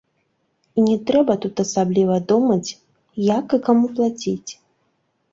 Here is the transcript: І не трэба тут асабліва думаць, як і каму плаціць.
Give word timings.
І 0.77 0.83
не 0.85 0.93
трэба 1.09 1.33
тут 1.43 1.59
асабліва 1.63 2.15
думаць, 2.31 2.69
як 3.27 3.45
і 3.59 3.61
каму 3.69 3.85
плаціць. 3.99 4.51